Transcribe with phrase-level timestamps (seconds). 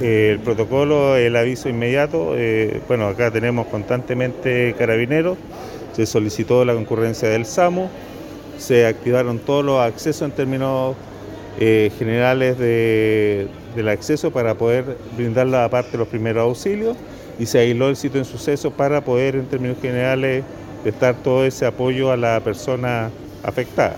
[0.00, 5.36] Eh, el protocolo, el aviso inmediato, eh, bueno, acá tenemos constantemente carabineros,
[5.92, 7.88] se solicitó la concurrencia del SAMU,
[8.58, 10.94] se activaron todos los accesos en términos
[11.58, 16.96] eh, generales de, del acceso para poder brindar la parte de los primeros auxilios.
[17.40, 20.42] Y se aisló el sitio en suceso para poder en términos generales
[20.82, 23.10] prestar todo ese apoyo a la persona
[23.44, 23.96] afectada.